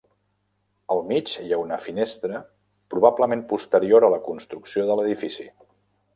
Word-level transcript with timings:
Al 0.95 1.01
mig 1.11 1.33
hi 1.43 1.53
ha 1.53 1.59
una 1.63 1.77
finestra 1.83 2.41
probablement 2.95 3.45
posterior 3.53 4.09
a 4.09 4.11
la 4.17 4.21
construcció 4.31 4.89
de 4.91 4.99
l'edifici. 5.03 5.49